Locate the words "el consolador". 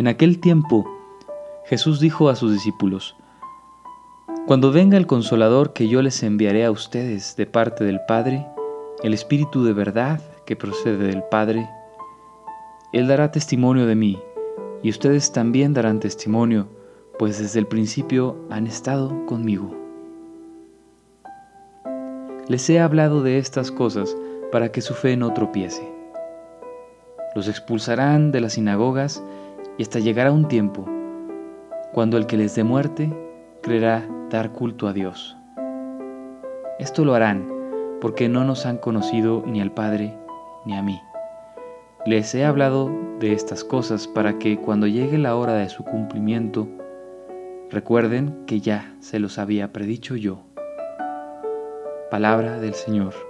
4.96-5.74